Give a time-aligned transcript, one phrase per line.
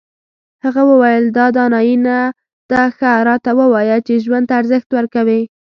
[0.63, 2.17] هغه وویل دا دانایي نه
[2.69, 5.41] ده ښه راته ووایه چې ژوند ته ارزښت ورکوې.